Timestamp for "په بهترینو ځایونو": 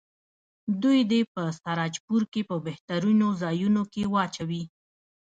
2.49-3.81